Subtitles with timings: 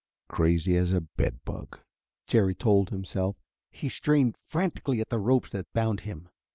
[0.29, 1.79] "Crazy as a bed bug,"
[2.25, 3.35] Jerry told himself.
[3.69, 6.29] He strained frantically at the ropes that bound him.